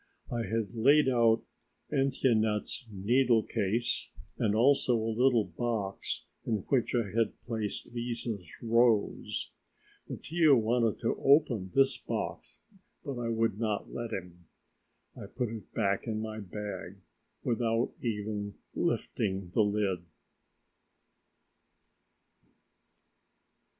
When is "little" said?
5.19-5.45